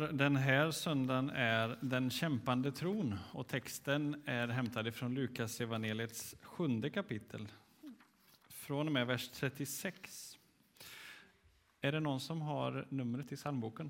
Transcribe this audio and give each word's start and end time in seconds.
för 0.00 0.12
den 0.12 0.36
här 0.36 0.70
söndagen 0.70 1.30
är 1.30 1.78
Den 1.80 2.10
kämpande 2.10 2.72
tron 2.72 3.18
och 3.32 3.48
texten 3.48 4.22
är 4.26 4.48
hämtad 4.48 4.94
från 4.94 5.14
Lukas 5.14 5.60
evangeliets 5.60 6.34
sjunde 6.42 6.90
kapitel 6.90 7.48
från 8.48 8.86
och 8.86 8.92
med 8.92 9.06
vers 9.06 9.28
36. 9.28 10.38
Är 11.80 11.92
det 11.92 12.00
någon 12.00 12.20
som 12.20 12.40
har 12.40 12.86
numret 12.88 13.32
i 13.32 13.36
psalmboken? 13.36 13.86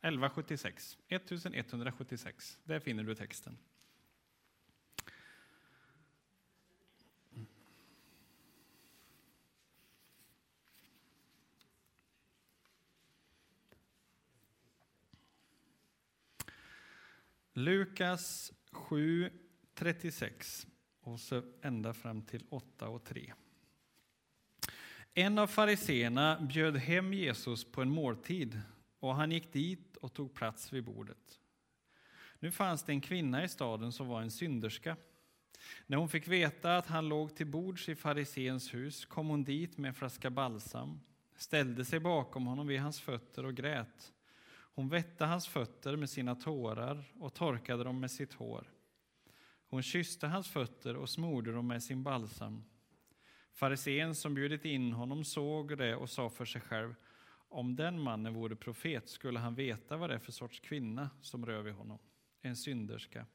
1176. 0.00 0.98
1176. 1.08 2.58
Där 2.64 2.80
finner 2.80 3.04
du 3.04 3.14
texten. 3.14 3.58
Lukas 17.54 18.52
7, 18.70 19.30
36 19.74 20.66
och 21.00 21.20
så 21.20 21.42
ända 21.62 21.92
fram 21.92 22.22
till 22.22 22.44
8 22.48 22.88
och 22.88 23.04
3. 23.04 23.32
En 25.14 25.38
av 25.38 25.46
fariseerna 25.46 26.40
bjöd 26.40 26.76
hem 26.76 27.12
Jesus 27.12 27.64
på 27.64 27.82
en 27.82 27.90
måltid 27.90 28.60
och 29.00 29.14
han 29.14 29.32
gick 29.32 29.52
dit 29.52 29.96
och 29.96 30.12
tog 30.12 30.34
plats 30.34 30.72
vid 30.72 30.84
bordet. 30.84 31.40
Nu 32.38 32.50
fanns 32.50 32.82
det 32.82 32.92
en 32.92 33.00
kvinna 33.00 33.44
i 33.44 33.48
staden 33.48 33.92
som 33.92 34.08
var 34.08 34.22
en 34.22 34.30
synderska. 34.30 34.96
När 35.86 35.96
hon 35.96 36.08
fick 36.08 36.28
veta 36.28 36.76
att 36.76 36.86
han 36.86 37.08
låg 37.08 37.36
till 37.36 37.46
bords 37.46 37.88
i 37.88 37.94
fariséns 37.94 38.74
hus 38.74 39.04
kom 39.04 39.28
hon 39.28 39.44
dit 39.44 39.78
med 39.78 39.88
en 39.88 39.94
flaska 39.94 40.30
balsam, 40.30 41.00
ställde 41.36 41.84
sig 41.84 42.00
bakom 42.00 42.46
honom 42.46 42.66
vid 42.66 42.80
hans 42.80 43.00
fötter 43.00 43.44
och 43.44 43.54
grät. 43.54 44.12
Hon 44.74 44.88
vette 44.88 45.24
hans 45.24 45.48
fötter 45.48 45.96
med 45.96 46.10
sina 46.10 46.34
tårar 46.34 47.12
och 47.18 47.34
torkade 47.34 47.84
dem 47.84 48.00
med 48.00 48.10
sitt 48.10 48.32
hår. 48.32 48.72
Hon 49.66 49.82
kysste 49.82 50.26
hans 50.26 50.48
fötter 50.48 50.96
och 50.96 51.08
smorde 51.08 51.52
dem 51.52 51.66
med 51.66 51.82
sin 51.82 52.02
balsam. 52.02 52.64
Farisén 53.52 54.14
som 54.14 54.34
bjudit 54.34 54.64
in 54.64 54.92
honom 54.92 55.24
såg 55.24 55.78
det 55.78 55.96
och 55.96 56.10
sa 56.10 56.30
för 56.30 56.44
sig 56.44 56.60
själv 56.60 56.94
om 57.48 57.76
den 57.76 58.00
mannen 58.00 58.34
vore 58.34 58.56
profet 58.56 59.08
skulle 59.08 59.38
han 59.38 59.54
veta 59.54 59.96
vad 59.96 60.10
det 60.10 60.14
är 60.14 60.18
för 60.18 60.32
sorts 60.32 60.60
kvinna 60.60 61.10
som 61.20 61.46
rör 61.46 61.62
vid 61.62 61.74
honom, 61.74 61.98
en 62.42 62.56
synderska. 62.56 63.26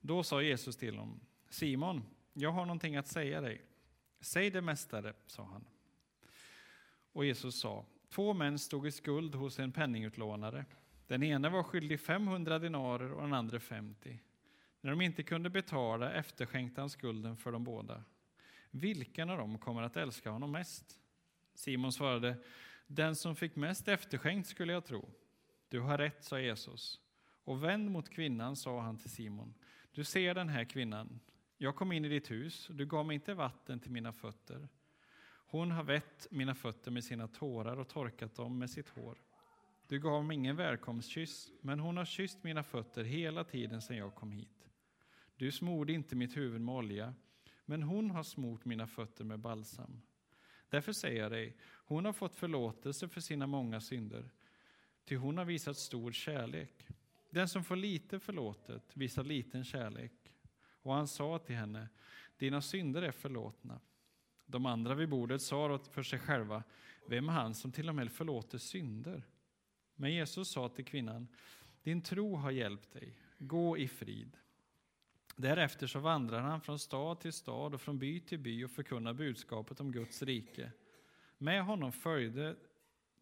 Då 0.00 0.22
sa 0.22 0.42
Jesus 0.42 0.76
till 0.76 0.96
honom, 0.96 1.20
Simon, 1.48 2.02
jag 2.32 2.50
har 2.50 2.66
någonting 2.66 2.96
att 2.96 3.06
säga 3.06 3.40
dig. 3.40 3.62
Säg 4.20 4.50
det, 4.50 4.60
mästare, 4.60 5.14
sa 5.26 5.44
han. 5.44 5.64
Och 7.12 7.24
Jesus 7.24 7.60
sa, 7.60 7.86
Två 8.14 8.34
män 8.34 8.58
stod 8.58 8.86
i 8.86 8.90
skuld 8.90 9.34
hos 9.34 9.58
en 9.58 9.72
penningutlånare. 9.72 10.64
Den 11.06 11.22
ene 11.22 11.48
var 11.48 11.62
skyldig 11.62 12.00
500 12.00 12.58
dinarer 12.58 13.12
och 13.12 13.22
den 13.22 13.32
andra 13.32 13.60
50. 13.60 14.20
När 14.80 14.90
de 14.90 15.00
inte 15.00 15.22
kunde 15.22 15.50
betala 15.50 16.12
efterskänkte 16.12 16.80
han 16.80 16.90
skulden 16.90 17.36
för 17.36 17.52
de 17.52 17.64
båda. 17.64 18.04
Vilken 18.70 19.30
av 19.30 19.38
dem 19.38 19.58
kommer 19.58 19.82
att 19.82 19.96
älska 19.96 20.30
honom 20.30 20.52
mest? 20.52 21.00
Simon 21.54 21.92
svarade, 21.92 22.36
den 22.86 23.16
som 23.16 23.36
fick 23.36 23.56
mest 23.56 23.88
efterskänkt 23.88 24.48
skulle 24.48 24.72
jag 24.72 24.84
tro. 24.84 25.08
Du 25.68 25.80
har 25.80 25.98
rätt, 25.98 26.24
sa 26.24 26.40
Jesus. 26.40 27.00
Och 27.44 27.64
vänd 27.64 27.90
mot 27.90 28.10
kvinnan, 28.10 28.56
sa 28.56 28.80
han 28.80 28.98
till 28.98 29.10
Simon. 29.10 29.54
Du 29.92 30.04
ser 30.04 30.34
den 30.34 30.48
här 30.48 30.64
kvinnan. 30.64 31.20
Jag 31.58 31.76
kom 31.76 31.92
in 31.92 32.04
i 32.04 32.08
ditt 32.08 32.30
hus, 32.30 32.68
och 32.68 32.74
du 32.74 32.86
gav 32.86 33.06
mig 33.06 33.14
inte 33.14 33.34
vatten 33.34 33.80
till 33.80 33.92
mina 33.92 34.12
fötter. 34.12 34.68
Hon 35.54 35.70
har 35.70 35.84
vett 35.84 36.26
mina 36.30 36.54
fötter 36.54 36.90
med 36.90 37.04
sina 37.04 37.28
tårar 37.28 37.76
och 37.76 37.88
torkat 37.88 38.34
dem 38.34 38.58
med 38.58 38.70
sitt 38.70 38.88
hår. 38.88 39.18
Du 39.86 40.00
gav 40.00 40.24
mig 40.24 40.34
ingen 40.34 40.56
välkomstkyss, 40.56 41.50
men 41.60 41.80
hon 41.80 41.96
har 41.96 42.04
kysst 42.04 42.44
mina 42.44 42.62
fötter 42.62 43.04
hela 43.04 43.44
tiden 43.44 43.82
sedan 43.82 43.96
jag 43.96 44.14
kom 44.14 44.32
hit. 44.32 44.68
Du 45.36 45.52
smorde 45.52 45.92
inte 45.92 46.16
mitt 46.16 46.36
huvud 46.36 46.60
med 46.60 46.74
olja, 46.74 47.14
men 47.64 47.82
hon 47.82 48.10
har 48.10 48.22
smort 48.22 48.64
mina 48.64 48.86
fötter 48.86 49.24
med 49.24 49.38
balsam. 49.38 50.02
Därför 50.68 50.92
säger 50.92 51.22
jag 51.22 51.32
dig, 51.32 51.56
hon 51.62 52.04
har 52.04 52.12
fått 52.12 52.36
förlåtelse 52.36 53.08
för 53.08 53.20
sina 53.20 53.46
många 53.46 53.80
synder, 53.80 54.30
ty 55.04 55.16
hon 55.16 55.38
har 55.38 55.44
visat 55.44 55.76
stor 55.76 56.12
kärlek. 56.12 56.86
Den 57.30 57.48
som 57.48 57.64
får 57.64 57.76
lite 57.76 58.20
förlåtet 58.20 58.96
visar 58.96 59.24
liten 59.24 59.64
kärlek. 59.64 60.34
Och 60.82 60.94
han 60.94 61.08
sa 61.08 61.38
till 61.38 61.56
henne, 61.56 61.88
dina 62.38 62.62
synder 62.62 63.02
är 63.02 63.12
förlåtna. 63.12 63.80
De 64.46 64.66
andra 64.66 64.94
vid 64.94 65.08
bordet 65.08 65.42
sa 65.42 65.78
för 65.78 66.02
sig 66.02 66.18
själva, 66.18 66.62
vem 67.08 67.28
är 67.28 67.32
han 67.32 67.54
som 67.54 67.72
till 67.72 67.88
och 67.88 67.94
med 67.94 68.12
förlåter 68.12 68.58
synder? 68.58 69.22
Men 69.94 70.12
Jesus 70.12 70.52
sa 70.52 70.68
till 70.68 70.84
kvinnan, 70.84 71.28
din 71.82 72.02
tro 72.02 72.36
har 72.36 72.50
hjälpt 72.50 72.92
dig, 72.92 73.18
gå 73.38 73.78
i 73.78 73.88
frid. 73.88 74.36
Därefter 75.36 75.86
så 75.86 75.98
vandrar 75.98 76.40
han 76.40 76.60
från 76.60 76.78
stad 76.78 77.20
till 77.20 77.32
stad 77.32 77.74
och 77.74 77.80
från 77.80 77.98
by 77.98 78.20
till 78.20 78.38
by 78.38 78.64
och 78.64 78.70
förkunnar 78.70 79.12
budskapet 79.12 79.80
om 79.80 79.92
Guds 79.92 80.22
rike. 80.22 80.72
Med 81.38 81.64
honom 81.64 81.92
följde, 81.92 82.56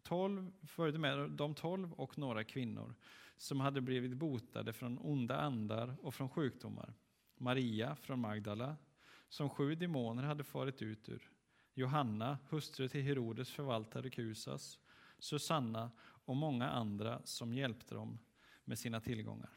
tolv, 0.03 0.51
följde 0.67 0.99
med 0.99 1.29
de 1.29 1.55
tolv 1.55 1.93
och 1.93 2.17
några 2.17 2.43
kvinnor 2.43 2.95
som 3.37 3.59
hade 3.59 3.81
blivit 3.81 4.13
botade 4.13 4.73
från 4.73 4.97
onda 4.97 5.37
andar 5.37 5.95
och 6.01 6.15
från 6.15 6.29
sjukdomar. 6.29 6.93
Maria 7.37 7.95
från 7.95 8.19
Magdala, 8.19 8.77
som 9.33 9.49
sju 9.49 9.75
demoner 9.75 10.23
hade 10.23 10.43
farit 10.43 10.81
ut 10.81 11.09
ur. 11.09 11.31
Johanna, 11.73 12.37
hustru 12.49 12.89
till 12.89 13.01
Herodes 13.01 13.51
förvaltare 13.51 14.09
Kusas, 14.09 14.79
Susanna 15.19 15.91
och 16.01 16.35
många 16.35 16.69
andra 16.69 17.21
som 17.23 17.53
hjälpte 17.53 17.95
dem 17.95 18.19
med 18.63 18.79
sina 18.79 19.01
tillgångar. 19.01 19.49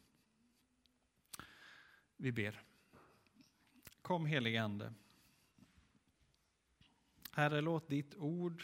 Vi 2.17 2.33
ber. 2.33 2.63
Kom 4.03 4.27
helige 4.27 4.63
Ande. 4.63 4.95
Herre, 7.33 7.61
låt 7.61 7.89
ditt 7.89 8.15
ord 8.15 8.63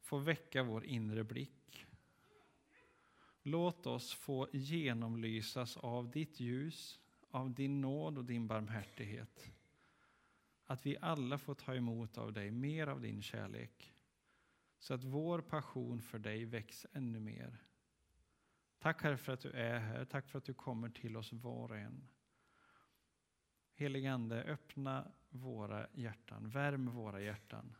få 0.00 0.18
väcka 0.18 0.62
vår 0.62 0.84
inre 0.84 1.24
blick. 1.24 1.86
Låt 3.42 3.86
oss 3.86 4.14
få 4.14 4.48
genomlysas 4.52 5.76
av 5.76 6.10
ditt 6.10 6.40
ljus, 6.40 7.00
av 7.30 7.54
din 7.54 7.80
nåd 7.80 8.18
och 8.18 8.24
din 8.24 8.46
barmhärtighet. 8.46 9.52
Att 10.72 10.86
vi 10.86 10.96
alla 11.00 11.38
får 11.38 11.54
ta 11.54 11.74
emot 11.74 12.18
av 12.18 12.32
dig 12.32 12.50
mer 12.50 12.86
av 12.86 13.00
din 13.00 13.22
kärlek. 13.22 13.94
Så 14.78 14.94
att 14.94 15.04
vår 15.04 15.40
passion 15.40 16.02
för 16.02 16.18
dig 16.18 16.44
väcks 16.44 16.86
ännu 16.92 17.20
mer. 17.20 17.64
Tack 18.78 19.02
Herre 19.02 19.16
för 19.16 19.32
att 19.32 19.40
du 19.40 19.50
är 19.50 19.78
här. 19.78 20.04
Tack 20.04 20.28
för 20.28 20.38
att 20.38 20.44
du 20.44 20.54
kommer 20.54 20.88
till 20.88 21.16
oss 21.16 21.32
var 21.32 21.70
och 21.70 21.76
en. 21.76 22.08
Helige 23.74 24.12
Ande, 24.12 24.42
öppna 24.42 25.12
våra 25.28 25.88
hjärtan, 25.92 26.48
värm 26.48 26.90
våra 26.90 27.20
hjärtan. 27.20 27.74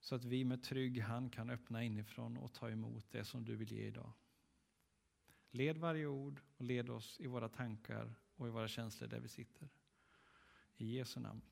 Så 0.00 0.14
att 0.14 0.24
vi 0.24 0.44
med 0.44 0.62
trygg 0.62 1.02
hand 1.02 1.32
kan 1.32 1.50
öppna 1.50 1.82
inifrån 1.82 2.36
och 2.36 2.52
ta 2.52 2.70
emot 2.70 3.10
det 3.10 3.24
som 3.24 3.44
du 3.44 3.56
vill 3.56 3.72
ge 3.72 3.86
idag. 3.86 4.12
Led 5.50 5.78
varje 5.78 6.06
ord 6.06 6.40
och 6.56 6.64
led 6.64 6.90
oss 6.90 7.20
i 7.20 7.26
våra 7.26 7.48
tankar 7.48 8.14
och 8.36 8.46
i 8.46 8.50
våra 8.50 8.68
känslor 8.68 9.08
där 9.08 9.20
vi 9.20 9.28
sitter. 9.28 9.68
I 10.76 10.96
Jesu 10.96 11.20
namn. 11.20 11.42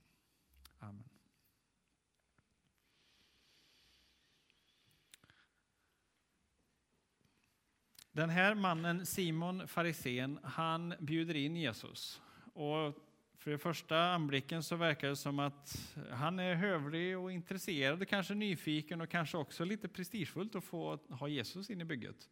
Amen. 0.79 1.09
Den 8.13 8.31
här 8.31 8.55
mannen, 8.55 9.07
Simon 9.07 9.69
farisén, 9.69 10.39
han 10.43 10.95
bjuder 11.01 11.35
in 11.37 11.57
Jesus. 11.57 12.23
Och 12.55 13.07
för 13.39 13.51
det 13.51 13.59
första 13.59 13.99
anblicken 13.99 14.63
så 14.63 14.77
verkar 14.77 15.09
det 15.09 15.17
som 15.17 15.39
att 15.39 15.97
han 16.11 16.39
är 16.39 16.55
hövlig 16.55 17.19
och 17.19 17.33
intresserad, 17.33 18.09
kanske 18.09 18.35
nyfiken 18.35 19.01
och 19.01 19.09
kanske 19.09 19.37
också 19.37 19.65
lite 19.65 19.89
prestigefullt 19.89 20.55
att 20.55 20.65
få 20.65 20.99
ha 21.11 21.29
Jesus 21.29 21.71
in 21.71 21.81
i 21.81 21.85
bygget. 21.85 22.29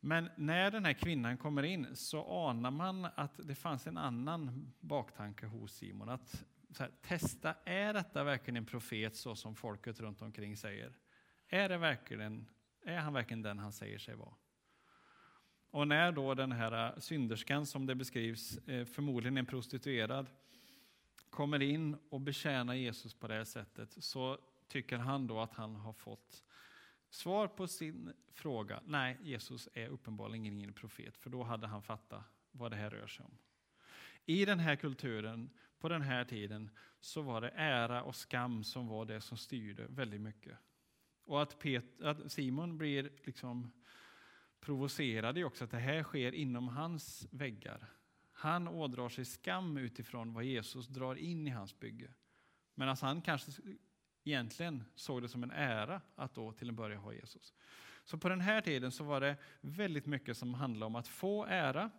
Men 0.00 0.30
när 0.36 0.70
den 0.70 0.84
här 0.84 0.92
kvinnan 0.92 1.36
kommer 1.36 1.62
in 1.62 1.96
så 1.96 2.48
anar 2.48 2.70
man 2.70 3.04
att 3.04 3.40
det 3.44 3.54
fanns 3.54 3.86
en 3.86 3.98
annan 3.98 4.72
baktanke 4.80 5.46
hos 5.46 5.72
Simon. 5.72 6.08
Att 6.08 6.44
här, 6.78 6.90
testa, 7.02 7.54
är 7.64 7.92
detta 7.92 8.24
verkligen 8.24 8.56
en 8.56 8.66
profet 8.66 9.16
så 9.16 9.36
som 9.36 9.54
folket 9.54 10.00
runt 10.00 10.22
omkring 10.22 10.56
säger? 10.56 10.92
Är, 11.48 11.68
det 11.68 11.78
verkligen, 11.78 12.48
är 12.84 12.98
han 12.98 13.12
verkligen 13.12 13.42
den 13.42 13.58
han 13.58 13.72
säger 13.72 13.98
sig 13.98 14.14
vara? 14.14 14.34
Och 15.70 15.88
när 15.88 16.12
då 16.12 16.34
den 16.34 16.52
här 16.52 16.86
eh, 16.86 16.98
synderskan, 16.98 17.66
som 17.66 17.86
det 17.86 17.94
beskrivs, 17.94 18.58
eh, 18.58 18.84
förmodligen 18.84 19.36
en 19.36 19.46
prostituerad, 19.46 20.26
kommer 21.30 21.62
in 21.62 21.96
och 22.08 22.20
betjänar 22.20 22.74
Jesus 22.74 23.14
på 23.14 23.28
det 23.28 23.34
här 23.34 23.44
sättet 23.44 24.04
så 24.04 24.38
tycker 24.68 24.98
han 24.98 25.26
då 25.26 25.40
att 25.40 25.52
han 25.52 25.76
har 25.76 25.92
fått 25.92 26.44
svar 27.10 27.48
på 27.48 27.66
sin 27.66 28.12
fråga. 28.32 28.80
Nej, 28.86 29.18
Jesus 29.22 29.68
är 29.74 29.88
uppenbarligen 29.88 30.46
ingen 30.46 30.72
profet, 30.72 31.16
för 31.16 31.30
då 31.30 31.42
hade 31.42 31.66
han 31.66 31.82
fattat 31.82 32.24
vad 32.50 32.72
det 32.72 32.76
här 32.76 32.90
rör 32.90 33.06
sig 33.06 33.24
om. 33.24 33.38
I 34.26 34.44
den 34.44 34.58
här 34.58 34.76
kulturen, 34.76 35.50
på 35.86 35.90
den 35.90 36.02
här 36.02 36.24
tiden, 36.24 36.70
så 37.00 37.22
var 37.22 37.40
det 37.40 37.52
ära 37.56 38.02
och 38.02 38.16
skam 38.16 38.64
som 38.64 38.86
var 38.86 39.04
det 39.04 39.20
som 39.20 39.36
styrde 39.36 39.86
väldigt 39.88 40.20
mycket. 40.20 40.58
Och 41.24 41.42
att, 41.42 41.58
Pet, 41.58 42.02
att 42.02 42.32
Simon 42.32 42.78
blir 42.78 43.10
liksom 43.24 43.72
provocerad 44.60 45.38
i 45.38 45.44
också 45.44 45.64
att 45.64 45.70
det 45.70 45.78
här 45.78 46.02
sker 46.02 46.32
inom 46.32 46.68
hans 46.68 47.28
väggar. 47.30 47.86
Han 48.32 48.68
ådrar 48.68 49.08
sig 49.08 49.24
skam 49.24 49.76
utifrån 49.76 50.32
vad 50.32 50.44
Jesus 50.44 50.86
drar 50.86 51.14
in 51.14 51.46
i 51.46 51.50
hans 51.50 51.78
bygge. 51.78 52.14
Medan 52.74 52.90
alltså 52.90 53.06
han 53.06 53.22
kanske 53.22 53.52
egentligen 54.24 54.84
såg 54.94 55.22
det 55.22 55.28
som 55.28 55.42
en 55.42 55.50
ära 55.50 56.00
att 56.14 56.34
då 56.34 56.52
till 56.52 56.68
en 56.68 56.76
början 56.76 57.02
ha 57.02 57.12
Jesus. 57.12 57.54
Så 58.04 58.18
på 58.18 58.28
den 58.28 58.40
här 58.40 58.60
tiden 58.60 58.92
så 58.92 59.04
var 59.04 59.20
det 59.20 59.36
väldigt 59.60 60.06
mycket 60.06 60.36
som 60.36 60.54
handlade 60.54 60.86
om 60.86 60.96
att 60.96 61.08
få 61.08 61.44
ära, 61.44 61.90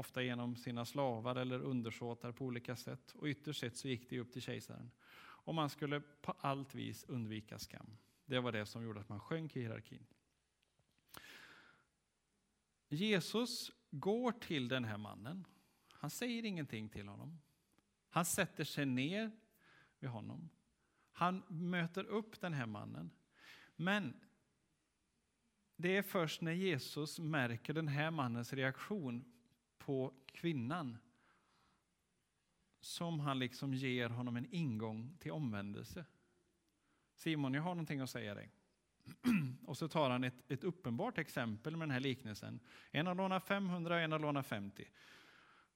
ofta 0.00 0.22
genom 0.22 0.56
sina 0.56 0.84
slavar 0.84 1.36
eller 1.36 1.60
undersåtar 1.60 2.32
på 2.32 2.44
olika 2.44 2.76
sätt. 2.76 3.12
Och 3.12 3.26
ytterst 3.26 3.60
sett 3.60 3.76
så 3.76 3.88
gick 3.88 4.10
det 4.10 4.20
upp 4.20 4.32
till 4.32 4.42
kejsaren. 4.42 4.90
Och 5.18 5.54
man 5.54 5.70
skulle 5.70 6.00
på 6.00 6.32
allt 6.38 6.74
vis 6.74 7.04
undvika 7.04 7.58
skam. 7.58 7.96
Det 8.24 8.40
var 8.40 8.52
det 8.52 8.66
som 8.66 8.82
gjorde 8.82 9.00
att 9.00 9.08
man 9.08 9.20
sjönk 9.20 9.56
i 9.56 9.60
hierarkin. 9.60 10.06
Jesus 12.88 13.72
går 13.90 14.32
till 14.32 14.68
den 14.68 14.84
här 14.84 14.98
mannen. 14.98 15.46
Han 15.92 16.10
säger 16.10 16.44
ingenting 16.44 16.88
till 16.88 17.08
honom. 17.08 17.40
Han 18.08 18.24
sätter 18.24 18.64
sig 18.64 18.86
ner 18.86 19.30
vid 19.98 20.10
honom. 20.10 20.50
Han 21.12 21.42
möter 21.48 22.04
upp 22.04 22.40
den 22.40 22.52
här 22.52 22.66
mannen. 22.66 23.10
Men 23.76 24.20
det 25.76 25.96
är 25.96 26.02
först 26.02 26.40
när 26.40 26.52
Jesus 26.52 27.18
märker 27.18 27.74
den 27.74 27.88
här 27.88 28.10
mannens 28.10 28.52
reaktion 28.52 29.24
på 29.80 30.12
kvinnan 30.26 30.98
som 32.80 33.20
han 33.20 33.38
liksom 33.38 33.74
ger 33.74 34.08
honom 34.08 34.36
en 34.36 34.46
ingång 34.50 35.16
till 35.18 35.32
omvändelse. 35.32 36.04
Simon, 37.14 37.54
jag 37.54 37.62
har 37.62 37.74
någonting 37.74 38.00
att 38.00 38.10
säga 38.10 38.34
dig. 38.34 38.50
Och 39.66 39.78
så 39.78 39.88
tar 39.88 40.10
han 40.10 40.24
ett, 40.24 40.50
ett 40.50 40.64
uppenbart 40.64 41.18
exempel 41.18 41.76
med 41.76 41.88
den 41.88 41.92
här 41.92 42.00
liknelsen. 42.00 42.60
En 42.90 43.06
har 43.06 43.14
lånat 43.14 43.46
500 43.46 43.94
och 43.94 44.00
en 44.00 44.12
har 44.12 44.18
lånat 44.18 44.46
50. 44.46 44.88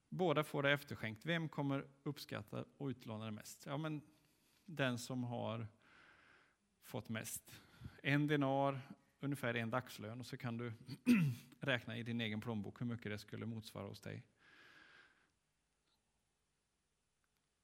Båda 0.09 0.45
får 0.45 0.63
det 0.63 0.73
efterskänkt. 0.73 1.27
Vem 1.27 1.49
kommer 1.49 1.87
uppskatta 2.03 2.65
och 2.77 2.87
utlåna 2.87 3.25
det 3.25 3.31
mest? 3.31 3.67
Ja, 3.67 3.77
men 3.77 4.03
den 4.65 4.99
som 4.99 5.25
har 5.25 5.67
fått 6.83 7.09
mest. 7.09 7.61
En 8.03 8.27
dinar, 8.27 8.81
ungefär 9.25 9.55
en 9.55 9.71
dagslön, 9.71 10.21
och 10.21 10.27
så 10.27 10.37
kan 10.37 10.57
du 10.57 10.73
räkna 11.61 11.97
i 11.97 12.03
din 12.03 12.21
egen 12.21 12.41
plånbok 12.41 12.81
hur 12.81 12.87
mycket 12.87 13.13
det 13.13 13.19
skulle 13.19 13.47
motsvara 13.47 13.87
hos 13.87 14.01
dig. 14.01 14.23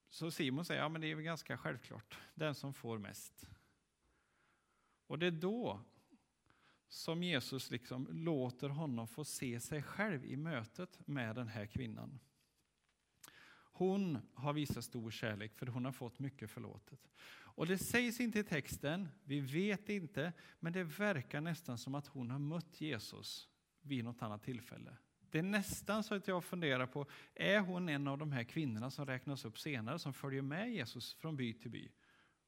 Så 0.08 0.30
Simon 0.30 0.64
säger, 0.64 0.80
ja 0.80 0.88
men 0.88 1.00
det 1.00 1.06
är 1.06 1.14
väl 1.14 1.24
ganska 1.24 1.58
självklart, 1.58 2.18
den 2.34 2.54
som 2.54 2.74
får 2.74 2.98
mest. 2.98 3.48
Och 5.06 5.18
det 5.18 5.26
är 5.26 5.30
då 5.30 5.80
som 6.88 7.22
Jesus 7.22 7.70
liksom 7.70 8.08
låter 8.10 8.68
honom 8.68 9.08
få 9.08 9.24
se 9.24 9.60
sig 9.60 9.82
själv 9.82 10.24
i 10.24 10.36
mötet 10.36 11.06
med 11.06 11.36
den 11.36 11.48
här 11.48 11.66
kvinnan. 11.66 12.20
Hon 13.72 14.18
har 14.34 14.52
visat 14.52 14.84
stor 14.84 15.10
kärlek 15.10 15.54
för 15.54 15.66
hon 15.66 15.84
har 15.84 15.92
fått 15.92 16.18
mycket 16.18 16.50
förlåtet. 16.50 17.10
Och 17.60 17.66
det 17.66 17.78
sägs 17.78 18.20
inte 18.20 18.38
i 18.38 18.44
texten, 18.44 19.08
vi 19.24 19.40
vet 19.40 19.88
inte, 19.88 20.32
men 20.60 20.72
det 20.72 20.84
verkar 20.84 21.40
nästan 21.40 21.78
som 21.78 21.94
att 21.94 22.06
hon 22.06 22.30
har 22.30 22.38
mött 22.38 22.80
Jesus 22.80 23.48
vid 23.82 24.04
något 24.04 24.22
annat 24.22 24.42
tillfälle. 24.42 24.96
Det 25.30 25.38
är 25.38 25.42
nästan 25.42 26.04
så 26.04 26.14
att 26.14 26.28
jag 26.28 26.44
funderar 26.44 26.86
på, 26.86 27.06
är 27.34 27.60
hon 27.60 27.88
en 27.88 28.08
av 28.08 28.18
de 28.18 28.32
här 28.32 28.44
kvinnorna 28.44 28.90
som 28.90 29.06
räknas 29.06 29.44
upp 29.44 29.58
senare, 29.58 29.98
som 29.98 30.12
följer 30.12 30.42
med 30.42 30.72
Jesus 30.72 31.14
från 31.14 31.36
by 31.36 31.54
till 31.54 31.70
by? 31.70 31.90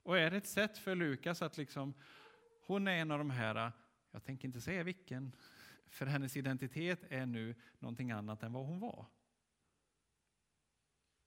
Och 0.02 0.18
är 0.18 0.30
det 0.30 0.36
ett 0.36 0.46
sätt 0.46 0.78
för 0.78 0.94
Lukas 0.94 1.42
att 1.42 1.56
liksom, 1.56 1.94
hon 2.66 2.88
är 2.88 2.96
en 2.96 3.10
av 3.10 3.18
de 3.18 3.30
här, 3.30 3.72
jag 4.10 4.24
tänker 4.24 4.48
inte 4.48 4.60
säga 4.60 4.82
vilken, 4.82 5.36
för 5.86 6.06
hennes 6.06 6.36
identitet 6.36 7.04
är 7.08 7.26
nu 7.26 7.54
någonting 7.78 8.10
annat 8.10 8.42
än 8.42 8.52
vad 8.52 8.66
hon 8.66 8.80
var. 8.80 9.06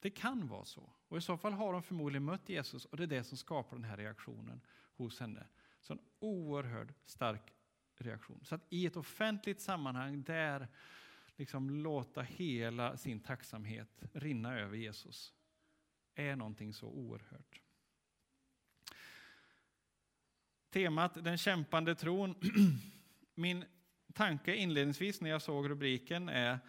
Det 0.05 0.09
kan 0.09 0.47
vara 0.47 0.65
så. 0.65 0.89
Och 1.07 1.17
I 1.17 1.21
så 1.21 1.37
fall 1.37 1.53
har 1.53 1.73
hon 1.73 1.83
förmodligen 1.83 2.23
mött 2.23 2.49
Jesus 2.49 2.85
och 2.85 2.97
det 2.97 3.03
är 3.03 3.07
det 3.07 3.23
som 3.23 3.37
skapar 3.37 3.75
den 3.75 3.85
här 3.85 3.97
reaktionen 3.97 4.61
hos 4.95 5.19
henne. 5.19 5.47
Så 5.81 5.93
en 5.93 5.99
oerhört 6.19 6.87
stark 7.05 7.53
reaktion. 7.97 8.39
Så 8.43 8.55
att 8.55 8.61
i 8.69 8.85
ett 8.85 8.97
offentligt 8.97 9.61
sammanhang 9.61 10.23
där 10.23 10.67
liksom 11.35 11.69
låta 11.69 12.21
hela 12.21 12.97
sin 12.97 13.19
tacksamhet 13.19 14.03
rinna 14.13 14.59
över 14.59 14.77
Jesus 14.77 15.33
är 16.15 16.35
någonting 16.35 16.73
så 16.73 16.87
oerhört. 16.87 17.61
Temat 20.69 21.23
den 21.23 21.37
kämpande 21.37 21.95
tron. 21.95 22.35
Min 23.35 23.65
tanke 24.13 24.55
inledningsvis 24.55 25.21
när 25.21 25.29
jag 25.29 25.41
såg 25.41 25.69
rubriken 25.69 26.29
är 26.29 26.59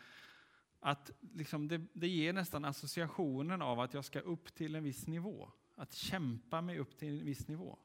att 0.87 1.11
liksom 1.35 1.69
det, 1.69 1.83
det 1.93 2.09
ger 2.09 2.33
nästan 2.33 2.65
associationen 2.65 3.63
av 3.63 3.81
att 3.81 3.95
jag 3.95 4.05
ska 4.05 4.21
upp 4.21 4.55
till 4.55 4.75
en 4.75 4.85
viss 4.85 5.07
nivå. 5.07 5.51
Att 5.75 5.93
kämpa 5.93 6.61
mig 6.61 6.79
upp 6.79 6.97
till 6.97 7.19
en 7.19 7.25
viss 7.25 7.49
nivå. 7.49 7.79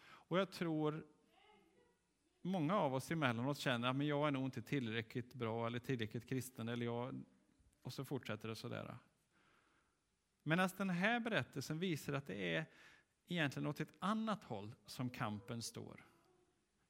Och 0.00 0.38
jag 0.38 0.50
tror 0.50 1.06
många 2.42 2.76
av 2.76 2.94
oss 2.94 3.10
emellanåt 3.10 3.58
känner 3.58 3.88
ah, 3.88 3.90
att 3.90 4.04
jag 4.04 4.26
är 4.26 4.30
nog 4.30 4.44
inte 4.44 4.62
tillräckligt 4.62 5.34
bra 5.34 5.66
eller 5.66 5.78
tillräckligt 5.78 6.26
kristen. 6.26 6.68
Eller 6.68 6.86
jag, 6.86 7.22
och 7.82 7.92
så 7.92 8.04
fortsätter 8.04 8.48
det 8.48 8.56
sådär. 8.56 8.98
Men 10.42 10.68
den 10.76 10.90
här 10.90 11.20
berättelsen 11.20 11.78
visar 11.78 12.12
att 12.12 12.26
det 12.26 12.54
är 12.54 12.66
egentligen 13.28 13.66
åt 13.66 13.80
ett 13.80 13.94
annat 13.98 14.44
håll 14.44 14.74
som 14.84 15.10
kampen 15.10 15.62
står. 15.62 16.04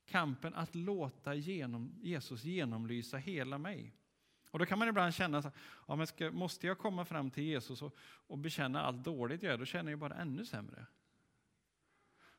Kampen 0.07 0.55
att 0.55 0.75
låta 0.75 1.35
genom, 1.35 1.95
Jesus 2.03 2.45
genomlysa 2.45 3.17
hela 3.17 3.59
mig. 3.59 3.93
Och 4.51 4.59
då 4.59 4.67
kan 4.67 4.79
man 4.79 4.89
ibland 4.89 5.15
känna, 5.15 5.43
så, 5.43 5.51
ja, 5.89 5.97
men 5.97 6.07
ska, 6.07 6.31
måste 6.31 6.67
jag 6.67 6.79
komma 6.79 7.05
fram 7.05 7.31
till 7.31 7.45
Jesus 7.45 7.83
och, 7.83 7.97
och 8.01 8.39
bekänna 8.39 8.83
allt 8.83 9.05
dåligt 9.05 9.43
jag 9.43 9.51
gör, 9.51 9.59
då 9.59 9.65
känner 9.65 9.93
jag 9.93 9.99
bara 9.99 10.15
ännu 10.15 10.45
sämre. 10.45 10.87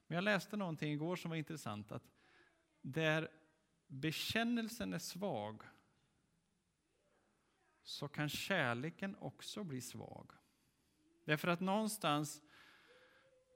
Men 0.07 0.15
jag 0.15 0.23
läste 0.23 0.57
någonting 0.57 0.93
igår 0.93 1.15
som 1.15 1.29
var 1.29 1.35
intressant, 1.35 1.91
att 1.91 2.11
där 2.81 3.29
bekännelsen 3.87 4.93
är 4.93 4.99
svag 4.99 5.63
så 7.83 8.07
kan 8.07 8.29
kärleken 8.29 9.15
också 9.19 9.63
bli 9.63 9.81
svag. 9.81 10.31
Därför 11.25 11.47
att 11.47 11.59
någonstans, 11.59 12.41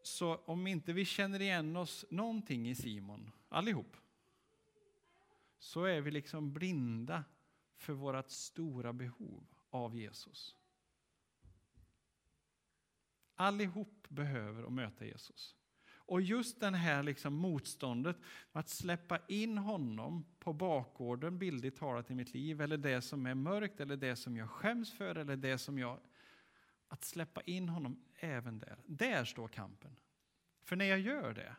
så 0.03 0.35
om 0.35 0.67
inte 0.67 0.93
vi 0.93 1.05
känner 1.05 1.41
igen 1.41 1.75
oss 1.77 2.05
någonting 2.09 2.69
i 2.69 2.75
Simon, 2.75 3.31
allihop, 3.49 3.97
så 5.59 5.83
är 5.83 6.01
vi 6.01 6.11
liksom 6.11 6.53
blinda 6.53 7.23
för 7.81 7.93
vårt 7.93 8.29
stora 8.29 8.93
behov 8.93 9.43
av 9.69 9.95
Jesus. 9.95 10.55
Allihop 13.35 14.07
behöver 14.09 14.63
att 14.63 14.73
möta 14.73 15.05
Jesus. 15.05 15.55
Och 15.83 16.21
just 16.21 16.59
det 16.59 16.75
här 16.75 17.03
liksom 17.03 17.33
motståndet, 17.33 18.17
att 18.51 18.69
släppa 18.69 19.19
in 19.27 19.57
honom 19.57 20.25
på 20.39 20.53
bakgården, 20.53 21.39
bildligt 21.39 21.79
talat 21.79 22.11
i 22.11 22.15
mitt 22.15 22.33
liv, 22.33 22.61
eller 22.61 22.77
det 22.77 23.01
som 23.01 23.25
är 23.25 23.35
mörkt, 23.35 23.79
eller 23.79 23.97
det 23.97 24.15
som 24.15 24.37
jag 24.37 24.49
skäms 24.49 24.93
för, 24.93 25.15
eller 25.15 25.35
det 25.35 25.57
som 25.57 25.79
jag... 25.79 25.99
Att 26.87 27.03
släppa 27.03 27.41
in 27.41 27.69
honom 27.69 28.03
även 28.15 28.59
där. 28.59 28.77
Där 28.85 29.25
står 29.25 29.47
kampen. 29.47 29.95
För 30.63 30.75
när 30.75 30.85
jag 30.85 30.99
gör 30.99 31.33
det, 31.33 31.55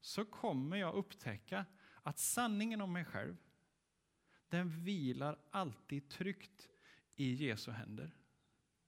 så 0.00 0.24
kommer 0.24 0.76
jag 0.76 0.94
upptäcka 0.94 1.66
att 2.02 2.18
sanningen 2.18 2.80
om 2.80 2.92
mig 2.92 3.04
själv, 3.04 3.36
den 4.48 4.84
vilar 4.84 5.38
alltid 5.50 6.08
tryggt 6.08 6.68
i 7.16 7.32
Jesu 7.32 7.70
händer. 7.70 8.14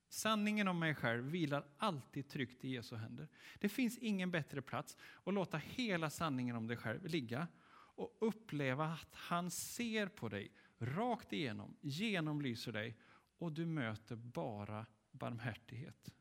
Sanningen 0.09 0.69
om 0.69 0.79
mig 0.79 0.95
själv 0.95 1.25
vilar 1.25 1.65
alltid 1.77 2.29
tryggt 2.29 2.65
i 2.65 2.69
Jesu 2.69 2.97
händer. 2.97 3.29
Det 3.59 3.69
finns 3.69 3.99
ingen 3.99 4.31
bättre 4.31 4.63
plats 4.63 4.97
att 5.25 5.35
låta 5.35 5.57
hela 5.57 6.11
sanningen 6.11 6.57
om 6.57 6.67
dig 6.67 6.77
själv 6.77 7.07
ligga 7.07 7.49
och 7.97 8.17
uppleva 8.21 8.87
att 8.87 9.15
han 9.15 9.51
ser 9.51 10.09
på 10.09 10.29
dig 10.29 10.53
rakt 10.79 11.33
igenom, 11.33 11.77
genomlyser 11.81 12.73
dig 12.73 12.97
och 13.39 13.53
du 13.53 13.67
möter 13.67 14.17
bara 14.17 14.87
barmhärtighet. 15.11 16.15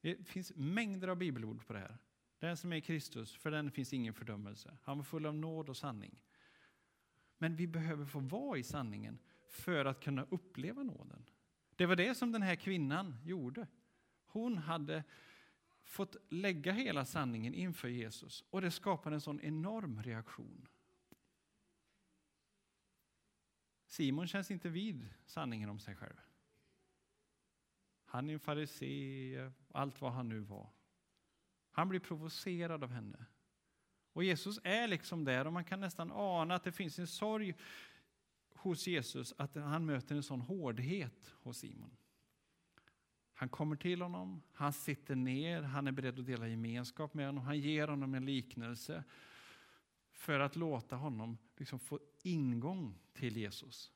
Det 0.00 0.28
finns 0.28 0.52
mängder 0.56 1.08
av 1.08 1.16
bibelord 1.16 1.66
på 1.66 1.72
det 1.72 1.78
här. 1.78 1.98
Den 2.38 2.56
som 2.56 2.72
är 2.72 2.80
Kristus, 2.80 3.36
för 3.36 3.50
den 3.50 3.70
finns 3.70 3.92
ingen 3.92 4.14
fördömelse. 4.14 4.78
Han 4.82 4.96
var 4.96 5.04
full 5.04 5.26
av 5.26 5.34
nåd 5.34 5.68
och 5.68 5.76
sanning. 5.76 6.20
Men 7.42 7.56
vi 7.56 7.66
behöver 7.66 8.04
få 8.04 8.20
vara 8.20 8.58
i 8.58 8.62
sanningen 8.62 9.18
för 9.48 9.84
att 9.84 10.00
kunna 10.00 10.26
uppleva 10.30 10.82
nåden. 10.82 11.24
Det 11.76 11.86
var 11.86 11.96
det 11.96 12.14
som 12.14 12.32
den 12.32 12.42
här 12.42 12.54
kvinnan 12.54 13.16
gjorde. 13.24 13.66
Hon 14.24 14.58
hade 14.58 15.04
fått 15.84 16.16
lägga 16.28 16.72
hela 16.72 17.04
sanningen 17.04 17.54
inför 17.54 17.88
Jesus 17.88 18.44
och 18.50 18.60
det 18.60 18.70
skapade 18.70 19.16
en 19.16 19.20
sån 19.20 19.40
enorm 19.40 20.02
reaktion. 20.02 20.68
Simon 23.86 24.28
känns 24.28 24.50
inte 24.50 24.68
vid 24.68 25.08
sanningen 25.26 25.70
om 25.70 25.78
sig 25.78 25.96
själv. 25.96 26.20
Han 28.04 28.28
är 28.30 28.34
en 28.34 28.40
farisé, 28.40 29.50
allt 29.72 30.00
vad 30.00 30.12
han 30.12 30.28
nu 30.28 30.40
var. 30.40 30.70
Han 31.70 31.88
blir 31.88 32.00
provocerad 32.00 32.84
av 32.84 32.90
henne. 32.90 33.26
Och 34.12 34.24
Jesus 34.24 34.60
är 34.64 34.88
liksom 34.88 35.24
där 35.24 35.46
och 35.46 35.52
man 35.52 35.64
kan 35.64 35.80
nästan 35.80 36.12
ana 36.12 36.54
att 36.54 36.64
det 36.64 36.72
finns 36.72 36.98
en 36.98 37.06
sorg 37.06 37.54
hos 38.54 38.86
Jesus 38.86 39.34
att 39.38 39.54
han 39.54 39.86
möter 39.86 40.16
en 40.16 40.22
sån 40.22 40.40
hårdhet 40.40 41.34
hos 41.42 41.58
Simon. 41.58 41.96
Han 43.34 43.48
kommer 43.48 43.76
till 43.76 44.02
honom, 44.02 44.42
han 44.52 44.72
sitter 44.72 45.14
ner, 45.14 45.62
han 45.62 45.86
är 45.86 45.92
beredd 45.92 46.18
att 46.18 46.26
dela 46.26 46.48
gemenskap 46.48 47.14
med 47.14 47.26
honom, 47.26 47.44
han 47.44 47.58
ger 47.58 47.88
honom 47.88 48.14
en 48.14 48.26
liknelse 48.26 49.04
för 50.12 50.40
att 50.40 50.56
låta 50.56 50.96
honom 50.96 51.38
liksom 51.56 51.78
få 51.78 52.00
ingång 52.22 52.98
till 53.12 53.36
Jesus. 53.36 53.92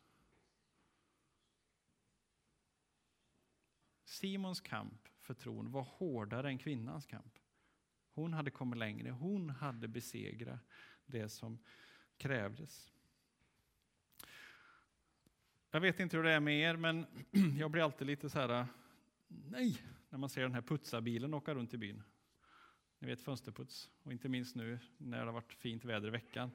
Simons 4.04 4.60
kamp 4.60 5.08
för 5.18 5.34
tron 5.34 5.70
var 5.70 5.82
hårdare 5.82 6.48
än 6.48 6.58
kvinnans 6.58 7.06
kamp. 7.06 7.38
Hon 8.16 8.32
hade 8.32 8.50
kommit 8.50 8.78
längre, 8.78 9.10
hon 9.10 9.50
hade 9.50 9.88
besegrat 9.88 10.60
det 11.06 11.28
som 11.28 11.58
krävdes. 12.16 12.92
Jag 15.70 15.80
vet 15.80 16.00
inte 16.00 16.16
hur 16.16 16.24
det 16.24 16.32
är 16.32 16.40
med 16.40 16.60
er, 16.60 16.76
men 16.76 17.06
jag 17.58 17.70
blir 17.70 17.82
alltid 17.82 18.06
lite 18.06 18.30
så 18.30 18.38
här, 18.38 18.60
äh, 18.60 18.66
nej, 19.28 19.82
när 20.08 20.18
man 20.18 20.28
ser 20.28 20.42
den 20.42 20.54
här 20.54 20.62
putsarbilen 20.62 21.34
åka 21.34 21.54
runt 21.54 21.74
i 21.74 21.78
byn. 21.78 22.02
Ni 22.98 23.06
vet 23.06 23.22
fönsterputs, 23.22 23.90
och 24.02 24.12
inte 24.12 24.28
minst 24.28 24.56
nu 24.56 24.78
när 24.98 25.18
det 25.18 25.24
har 25.24 25.32
varit 25.32 25.52
fint 25.52 25.84
väder 25.84 26.08
i 26.08 26.10
veckan. 26.10 26.50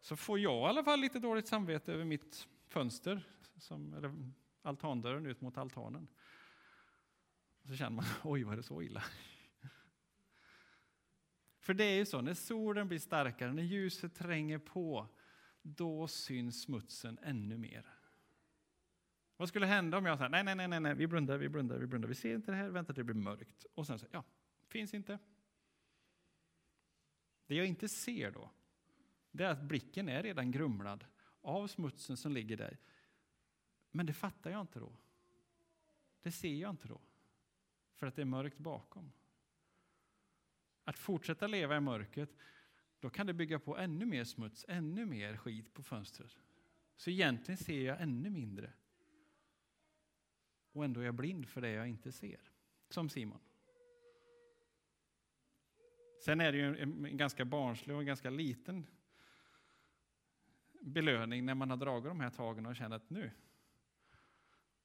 Så 0.00 0.16
får 0.16 0.38
jag 0.38 0.66
i 0.66 0.68
alla 0.68 0.84
fall 0.84 1.00
lite 1.00 1.18
dåligt 1.18 1.46
samvete 1.46 1.92
över 1.92 2.04
mitt 2.04 2.48
fönster, 2.66 3.28
som, 3.56 3.94
eller 3.94 4.32
altandörren 4.62 5.26
ut 5.26 5.40
mot 5.40 5.58
altanen. 5.58 6.08
Så 7.64 7.76
känner 7.76 7.96
man, 7.96 8.04
oj 8.22 8.42
var 8.42 8.56
det 8.56 8.62
så 8.62 8.82
illa? 8.82 9.02
För 11.64 11.74
det 11.74 11.84
är 11.84 11.96
ju 11.96 12.06
så, 12.06 12.20
när 12.20 12.34
solen 12.34 12.88
blir 12.88 12.98
starkare, 12.98 13.52
när 13.52 13.62
ljuset 13.62 14.14
tränger 14.14 14.58
på, 14.58 15.08
då 15.62 16.08
syns 16.08 16.62
smutsen 16.62 17.18
ännu 17.22 17.58
mer. 17.58 17.86
Vad 19.36 19.48
skulle 19.48 19.66
hända 19.66 19.98
om 19.98 20.06
jag 20.06 20.18
sa, 20.18 20.28
nej, 20.28 20.44
nej, 20.44 20.68
nej, 20.68 20.80
nej, 20.80 20.94
vi 20.94 21.06
blundar, 21.06 21.38
vi 21.38 21.48
blundar, 21.48 21.78
vi 21.78 21.86
blundar, 21.86 22.08
vi 22.08 22.14
ser 22.14 22.34
inte 22.34 22.50
det 22.50 22.56
här, 22.56 22.68
vänta 22.68 22.92
det 22.92 23.04
blir 23.04 23.14
mörkt. 23.14 23.66
Och 23.74 23.86
sen 23.86 23.98
så, 23.98 24.06
ja, 24.10 24.24
finns 24.66 24.94
inte. 24.94 25.18
Det 27.46 27.54
jag 27.54 27.66
inte 27.66 27.88
ser 27.88 28.30
då, 28.30 28.50
det 29.30 29.44
är 29.44 29.50
att 29.50 29.62
blicken 29.62 30.08
är 30.08 30.22
redan 30.22 30.50
grumlad 30.50 31.06
av 31.40 31.66
smutsen 31.66 32.16
som 32.16 32.32
ligger 32.32 32.56
där. 32.56 32.78
Men 33.90 34.06
det 34.06 34.12
fattar 34.12 34.50
jag 34.50 34.60
inte 34.60 34.78
då. 34.78 34.96
Det 36.22 36.32
ser 36.32 36.54
jag 36.54 36.70
inte 36.70 36.88
då. 36.88 37.00
För 37.94 38.06
att 38.06 38.16
det 38.16 38.22
är 38.22 38.26
mörkt 38.26 38.58
bakom. 38.58 39.12
Att 40.84 40.98
fortsätta 40.98 41.46
leva 41.46 41.76
i 41.76 41.80
mörkret, 41.80 42.36
då 43.00 43.10
kan 43.10 43.26
det 43.26 43.32
bygga 43.32 43.58
på 43.58 43.76
ännu 43.76 44.06
mer 44.06 44.24
smuts, 44.24 44.64
ännu 44.68 45.06
mer 45.06 45.36
skit 45.36 45.74
på 45.74 45.82
fönstret. 45.82 46.38
Så 46.96 47.10
egentligen 47.10 47.58
ser 47.58 47.80
jag 47.80 48.00
ännu 48.00 48.30
mindre. 48.30 48.72
Och 50.72 50.84
ändå 50.84 51.00
är 51.00 51.04
jag 51.04 51.14
blind 51.14 51.48
för 51.48 51.60
det 51.60 51.70
jag 51.70 51.88
inte 51.88 52.12
ser. 52.12 52.40
Som 52.88 53.08
Simon. 53.08 53.40
Sen 56.24 56.40
är 56.40 56.52
det 56.52 56.58
ju 56.58 56.78
en 56.78 57.16
ganska 57.16 57.44
barnslig 57.44 57.96
och 57.96 58.02
en 58.02 58.06
ganska 58.06 58.30
liten 58.30 58.86
belöning 60.80 61.44
när 61.44 61.54
man 61.54 61.70
har 61.70 61.76
dragit 61.76 62.10
de 62.10 62.20
här 62.20 62.30
tagen 62.30 62.66
och 62.66 62.76
känner 62.76 62.96
att 62.96 63.10
nu, 63.10 63.30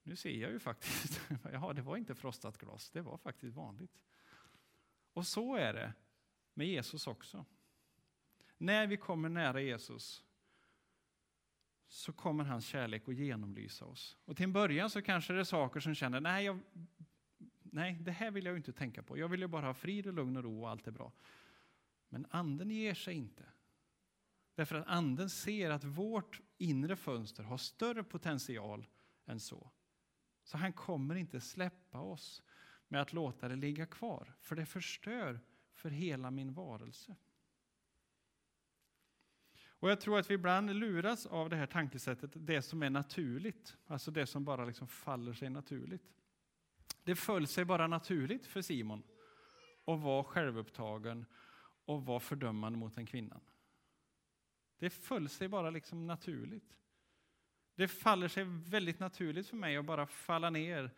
nu 0.04 0.16
ser 0.16 0.42
jag 0.42 0.52
ju 0.52 0.60
faktiskt, 0.60 1.22
ja 1.54 1.74
det 1.74 1.82
var 1.82 1.98
inte 1.98 2.16
frostat 2.16 2.58
glas, 2.58 2.90
det 2.90 3.02
var 3.02 3.18
faktiskt 3.18 3.56
vanligt. 3.56 4.00
Och 5.20 5.28
så 5.28 5.56
är 5.56 5.74
det 5.74 5.94
med 6.54 6.68
Jesus 6.68 7.08
också. 7.08 7.46
När 8.58 8.88
vi 8.88 8.98
kommer 8.98 9.30
nära 9.30 9.62
Jesus 9.62 10.24
så 11.88 12.14
kommer 12.14 12.44
hans 12.44 12.66
kärlek 12.66 13.08
att 13.08 13.16
genomlysa 13.16 13.86
oss. 13.86 14.18
Och 14.26 14.38
till 14.38 14.44
en 14.44 14.54
början 14.54 14.90
så 14.90 15.02
kanske 15.02 15.34
det 15.34 15.40
är 15.40 15.44
saker 15.44 15.80
som 15.80 15.96
känner, 15.96 16.22
nej, 16.22 16.46
jag, 16.46 16.60
nej, 17.62 17.94
det 17.94 18.12
här 18.12 18.32
vill 18.32 18.46
jag 18.46 18.58
inte 18.58 18.74
tänka 18.74 19.04
på. 19.04 19.18
Jag 19.18 19.28
vill 19.28 19.40
ju 19.40 19.48
bara 19.48 19.66
ha 19.66 19.74
frid 19.74 20.08
och 20.08 20.14
lugn 20.14 20.38
och 20.38 20.44
ro 20.44 20.62
och 20.62 20.70
allt 20.70 20.88
är 20.88 20.92
bra. 20.92 21.12
Men 22.10 22.26
anden 22.30 22.72
ger 22.72 22.94
sig 22.94 23.14
inte. 23.14 23.46
Därför 24.56 24.76
att 24.76 24.88
anden 24.88 25.30
ser 25.30 25.70
att 25.70 25.84
vårt 25.84 26.42
inre 26.58 26.96
fönster 26.96 27.44
har 27.44 27.58
större 27.58 28.04
potential 28.04 28.88
än 29.26 29.40
så. 29.40 29.72
Så 30.44 30.58
han 30.58 30.74
kommer 30.74 31.16
inte 31.16 31.42
släppa 31.42 32.00
oss 32.00 32.44
med 32.90 33.02
att 33.02 33.14
låta 33.14 33.48
det 33.48 33.56
ligga 33.56 33.86
kvar, 33.86 34.36
för 34.40 34.56
det 34.56 34.66
förstör 34.66 35.40
för 35.74 35.90
hela 35.90 36.32
min 36.32 36.54
varelse. 36.54 37.16
Och 39.68 39.90
Jag 39.90 40.02
tror 40.02 40.20
att 40.20 40.30
vi 40.30 40.34
ibland 40.34 40.76
luras 40.76 41.26
av 41.26 41.50
det 41.50 41.56
här 41.56 41.68
tankesättet, 41.68 42.32
det 42.34 42.62
som 42.62 42.84
är 42.84 42.90
naturligt, 42.90 43.78
alltså 43.88 44.12
det 44.12 44.26
som 44.26 44.46
bara 44.46 44.66
liksom 44.66 44.88
faller 44.88 45.34
sig 45.34 45.50
naturligt. 45.50 46.14
Det 47.04 47.16
föll 47.16 47.48
sig 47.48 47.66
bara 47.66 47.88
naturligt 47.88 48.46
för 48.46 48.62
Simon 48.62 49.04
att 49.86 50.00
vara 50.00 50.24
självupptagen 50.24 51.26
och 51.86 52.06
vara 52.06 52.20
fördömande 52.20 52.80
mot 52.80 52.96
den 52.96 53.06
kvinnan. 53.06 53.42
Det 54.80 54.90
föll 54.90 55.30
sig 55.30 55.48
bara 55.48 55.70
liksom 55.70 56.08
naturligt. 56.08 56.78
Det 57.76 57.88
faller 57.88 58.28
sig 58.28 58.44
väldigt 58.48 59.00
naturligt 59.00 59.48
för 59.48 59.58
mig 59.58 59.78
att 59.78 59.86
bara 59.86 60.08
falla 60.08 60.50
ner 60.50 60.92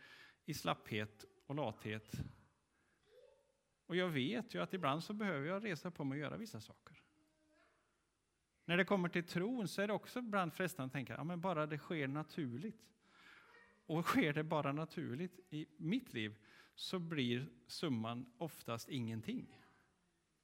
i 0.44 0.54
slapphet 0.54 1.24
och 1.52 1.56
lathet. 1.56 2.12
Och 3.86 3.96
jag 3.96 4.08
vet 4.08 4.54
ju 4.54 4.62
att 4.62 4.74
ibland 4.74 5.04
så 5.04 5.12
behöver 5.12 5.46
jag 5.46 5.64
resa 5.64 5.90
på 5.90 6.04
mig 6.04 6.16
och 6.16 6.20
göra 6.20 6.36
vissa 6.36 6.60
saker. 6.60 7.02
När 8.64 8.76
det 8.76 8.84
kommer 8.84 9.08
till 9.08 9.26
tron 9.26 9.68
så 9.68 9.82
är 9.82 9.86
det 9.86 9.92
också 9.92 10.18
ibland 10.18 10.54
frestande 10.54 10.86
att 10.86 10.92
tänka, 10.92 11.14
ja 11.14 11.24
men 11.24 11.40
bara 11.40 11.66
det 11.66 11.78
sker 11.78 12.08
naturligt. 12.08 12.88
Och 13.86 14.04
sker 14.04 14.32
det 14.32 14.44
bara 14.44 14.72
naturligt 14.72 15.40
i 15.50 15.66
mitt 15.76 16.12
liv 16.12 16.34
så 16.74 16.98
blir 16.98 17.48
summan 17.66 18.32
oftast 18.38 18.88
ingenting. 18.88 19.58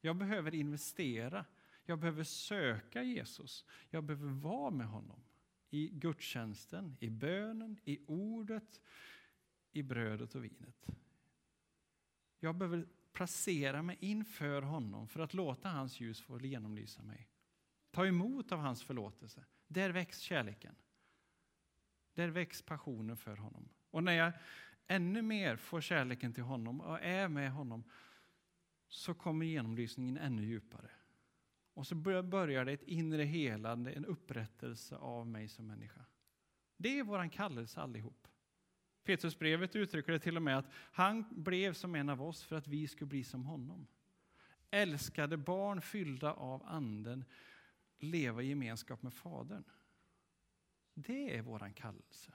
Jag 0.00 0.16
behöver 0.16 0.54
investera, 0.54 1.44
jag 1.84 1.98
behöver 1.98 2.24
söka 2.24 3.02
Jesus, 3.02 3.64
jag 3.90 4.04
behöver 4.04 4.32
vara 4.32 4.70
med 4.70 4.86
honom 4.86 5.20
i 5.70 5.88
gudstjänsten, 5.88 6.96
i 7.00 7.10
bönen, 7.10 7.80
i 7.84 7.98
ordet, 8.06 8.80
i 9.72 9.82
brödet 9.82 10.34
och 10.34 10.44
vinet. 10.44 10.86
Jag 12.40 12.54
behöver 12.54 12.86
placera 13.12 13.82
mig 13.82 13.96
inför 14.00 14.62
honom 14.62 15.08
för 15.08 15.20
att 15.20 15.34
låta 15.34 15.68
hans 15.68 16.00
ljus 16.00 16.20
få 16.20 16.40
genomlysa 16.40 17.02
mig. 17.02 17.28
Ta 17.90 18.06
emot 18.06 18.52
av 18.52 18.58
hans 18.58 18.82
förlåtelse. 18.82 19.44
Där 19.66 19.90
väcks 19.90 20.18
kärleken. 20.18 20.74
Där 22.14 22.28
väcks 22.28 22.62
passionen 22.62 23.16
för 23.16 23.36
honom. 23.36 23.68
Och 23.90 24.04
när 24.04 24.12
jag 24.12 24.32
ännu 24.86 25.22
mer 25.22 25.56
får 25.56 25.80
kärleken 25.80 26.32
till 26.32 26.42
honom 26.42 26.80
och 26.80 27.00
är 27.00 27.28
med 27.28 27.52
honom 27.52 27.84
så 28.88 29.14
kommer 29.14 29.46
genomlysningen 29.46 30.16
ännu 30.16 30.44
djupare. 30.44 30.90
Och 31.74 31.86
så 31.86 31.94
börjar 31.94 32.64
det 32.64 32.72
ett 32.72 32.82
inre 32.82 33.22
helande, 33.22 33.92
en 33.92 34.04
upprättelse 34.04 34.96
av 34.96 35.26
mig 35.26 35.48
som 35.48 35.66
människa. 35.66 36.04
Det 36.76 36.98
är 36.98 37.04
vår 37.04 37.30
kallelse 37.30 37.80
allihop. 37.80 38.28
Petrusbrevet 39.04 39.76
uttrycker 39.76 40.12
det 40.12 40.18
till 40.18 40.36
och 40.36 40.42
med 40.42 40.58
att 40.58 40.70
han 40.72 41.24
blev 41.30 41.72
som 41.72 41.94
en 41.94 42.08
av 42.08 42.22
oss 42.22 42.44
för 42.44 42.56
att 42.56 42.68
vi 42.68 42.88
skulle 42.88 43.08
bli 43.08 43.24
som 43.24 43.44
honom. 43.44 43.86
Älskade 44.70 45.36
barn 45.36 45.80
fyllda 45.80 46.32
av 46.32 46.62
anden, 46.66 47.24
leva 47.98 48.42
i 48.42 48.48
gemenskap 48.48 49.02
med 49.02 49.14
Fadern. 49.14 49.64
Det 50.94 51.36
är 51.36 51.42
våran 51.42 51.72
kallelse. 51.72 52.32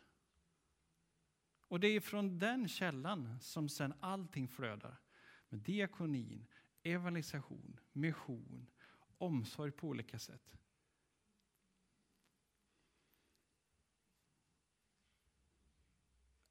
Och 1.67 1.79
det 1.79 1.87
är 1.87 1.99
från 1.99 2.39
den 2.39 2.67
källan 2.67 3.39
som 3.39 3.69
sen 3.69 3.93
allting 3.99 4.47
flödar. 4.47 4.99
Med 5.49 5.59
diakonin, 5.59 6.47
evangelisation, 6.83 7.79
mission, 7.91 8.67
omsorg 9.17 9.71
på 9.71 9.87
olika 9.87 10.19
sätt. 10.19 10.57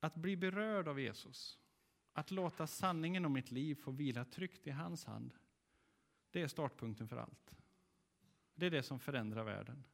Att 0.03 0.15
bli 0.15 0.37
berörd 0.37 0.89
av 0.89 1.01
Jesus, 1.01 1.59
att 2.13 2.31
låta 2.31 2.67
sanningen 2.67 3.25
om 3.25 3.33
mitt 3.33 3.51
liv 3.51 3.75
få 3.75 3.91
vila 3.91 4.25
tryggt 4.25 4.67
i 4.67 4.71
hans 4.71 5.05
hand, 5.05 5.35
det 6.31 6.43
är 6.43 6.49
startpunkten 6.49 7.09
för 7.09 7.17
allt. 7.17 7.57
Det 8.55 8.67
är 8.67 8.71
det 8.71 8.83
som 8.83 9.01
förändrar 9.01 9.45
världen. 9.45 9.85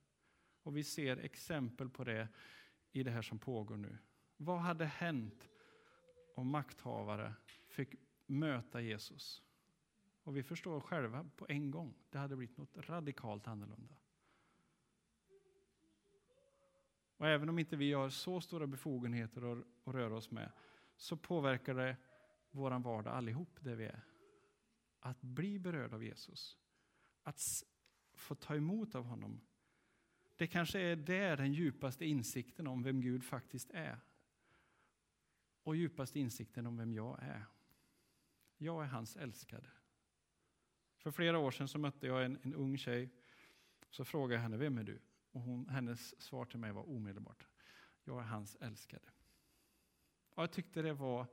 Och 0.63 0.77
vi 0.77 0.85
ser 0.85 1.17
exempel 1.17 1.89
på 1.91 2.05
det 2.05 2.29
i 2.93 3.03
det 3.03 3.11
här 3.11 3.23
som 3.23 3.39
pågår 3.39 3.77
nu. 3.77 3.99
Vad 4.37 4.59
hade 4.59 4.85
hänt 4.85 5.49
om 6.35 6.51
makthavare 6.51 7.35
fick 7.67 7.95
möta 8.27 8.81
Jesus? 8.81 9.43
Och 10.23 10.37
vi 10.37 10.43
förstår 10.43 10.81
själva 10.81 11.31
på 11.37 11.47
en 11.49 11.71
gång, 11.71 11.95
det 12.11 12.19
hade 12.19 12.37
blivit 12.37 12.57
något 12.57 12.77
radikalt 12.77 13.47
annorlunda. 13.47 13.95
Och 17.19 17.29
även 17.29 17.49
om 17.49 17.59
inte 17.59 17.77
vi 17.77 17.93
har 17.93 18.09
så 18.09 18.41
stora 18.41 18.67
befogenheter 18.67 19.53
att 19.53 19.65
röra 19.85 20.17
oss 20.17 20.31
med, 20.31 20.53
så 20.97 21.17
påverkar 21.17 21.75
det 21.75 21.97
vår 22.51 22.79
vardag 22.79 23.15
allihop 23.15 23.59
där 23.61 23.75
vi 23.75 23.85
är. 23.85 24.05
Att 25.01 25.21
bli 25.21 25.59
berörd 25.59 25.95
av 25.95 26.05
Jesus. 26.05 26.59
Att 27.23 27.41
få 28.15 28.35
ta 28.35 28.57
emot 28.57 28.95
av 28.95 29.05
honom. 29.05 29.41
Det 30.37 30.47
kanske 30.47 30.81
är 30.81 30.97
där 30.97 31.37
den 31.37 31.53
djupaste 31.53 32.05
insikten 32.05 32.67
om 32.67 32.83
vem 32.83 33.01
Gud 33.01 33.25
faktiskt 33.25 33.71
är. 33.71 34.01
Och 35.63 35.77
djupaste 35.77 36.21
insikten 36.21 36.67
om 36.67 36.77
vem 36.77 36.93
jag 36.93 37.23
är. 37.23 37.45
Jag 38.57 38.85
är 38.85 38.89
hans 38.89 39.17
älskade. 39.17 39.71
För 40.97 41.11
flera 41.11 41.39
år 41.39 41.51
sedan 41.51 41.69
så 41.69 41.79
mötte 41.79 42.07
jag 42.07 42.25
en, 42.25 42.39
en 42.43 42.55
ung 42.55 42.79
tjej. 42.79 43.11
Så 43.91 44.05
frågade 44.05 44.35
jag 44.35 44.43
henne, 44.43 44.57
vem 44.57 44.79
är 44.79 44.85
du? 44.85 45.01
Och 45.39 45.45
hon, 45.45 45.69
hennes 45.69 46.21
svar 46.21 46.45
till 46.45 46.59
mig 46.59 46.73
var 46.73 46.89
omedelbart, 46.89 47.47
jag 48.05 48.21
är 48.21 48.25
hans 48.25 48.57
älskade. 48.57 49.11
Och 50.31 50.43
jag 50.43 50.53
tyckte 50.53 50.83
det 50.83 50.93
var 50.93 51.27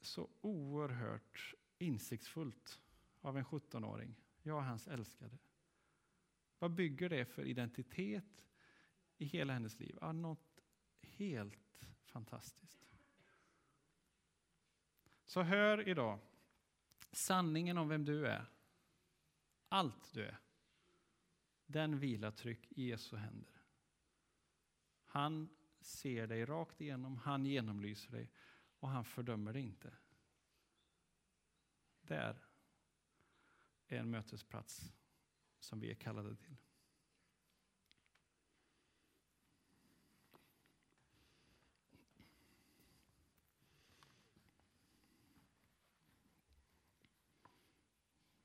så 0.00 0.30
oerhört 0.40 1.54
insiktsfullt 1.78 2.80
av 3.20 3.38
en 3.38 3.44
17-åring. 3.44 4.14
Jag 4.42 4.58
är 4.58 4.62
hans 4.62 4.88
älskade. 4.88 5.38
Vad 6.58 6.70
bygger 6.70 7.08
det 7.08 7.24
för 7.24 7.44
identitet 7.44 8.46
i 9.16 9.24
hela 9.24 9.52
hennes 9.52 9.78
liv? 9.78 9.98
Ja, 10.00 10.12
något 10.12 10.60
helt 11.00 11.84
fantastiskt. 12.04 12.86
Så 15.26 15.42
hör 15.42 15.88
idag 15.88 16.18
sanningen 17.12 17.78
om 17.78 17.88
vem 17.88 18.04
du 18.04 18.26
är. 18.26 18.46
Allt 19.68 20.12
du 20.12 20.24
är. 20.24 20.45
Den 21.66 21.98
vila 21.98 22.32
tryck 22.32 22.72
i 22.72 22.88
Jesu 22.88 23.16
händer. 23.16 23.62
Han 25.04 25.48
ser 25.80 26.26
dig 26.26 26.44
rakt 26.44 26.80
igenom, 26.80 27.16
han 27.16 27.46
genomlyser 27.46 28.10
dig 28.10 28.30
och 28.78 28.88
han 28.88 29.04
fördömer 29.04 29.52
dig 29.52 29.62
inte. 29.62 29.92
Där 32.00 32.46
är 33.86 33.98
en 33.98 34.10
mötesplats 34.10 34.92
som 35.58 35.80
vi 35.80 35.90
är 35.90 35.94
kallade 35.94 36.36
till. 36.36 36.56